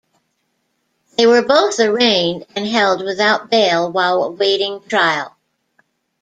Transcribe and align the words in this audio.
They 1.15 1.27
were 1.27 1.43
both 1.43 1.79
arraigned 1.79 2.47
and 2.55 2.65
held 2.65 3.05
without 3.05 3.51
bail 3.51 3.91
while 3.91 4.23
awaiting 4.23 4.81
trial. 4.89 5.37